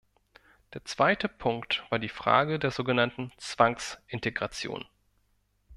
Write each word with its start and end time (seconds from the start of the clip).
Der 0.73 0.83
zweite 0.83 1.29
Punkt 1.29 1.83
war 1.91 1.99
die 1.99 2.09
Frage 2.09 2.57
der 2.57 2.71
sogenannten 2.71 3.31
Zwangsintegration. 3.37 4.83